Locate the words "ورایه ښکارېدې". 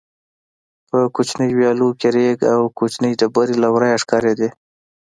3.75-4.49